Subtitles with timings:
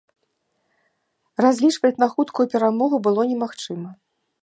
[1.45, 3.89] Разлічваць на хуткую перамогу было немагчыма.